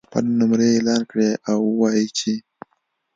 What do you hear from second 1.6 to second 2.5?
ووایي چې